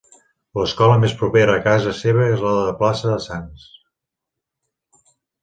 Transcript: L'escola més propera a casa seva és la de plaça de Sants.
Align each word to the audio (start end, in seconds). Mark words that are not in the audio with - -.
L'escola 0.59 0.95
més 1.03 1.13
propera 1.19 1.57
a 1.57 1.63
casa 1.67 1.93
seva 1.99 2.23
és 2.31 2.41
la 2.47 2.55
de 2.69 2.73
plaça 2.81 3.11
de 3.11 3.19
Sants. 3.61 3.69